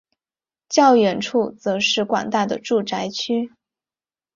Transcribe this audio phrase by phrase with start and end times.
[0.67, 3.51] 较远处则是广大的住宅区。